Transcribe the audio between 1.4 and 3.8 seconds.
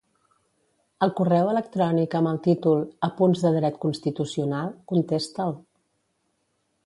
electrònic amb el títol "Apunts de dret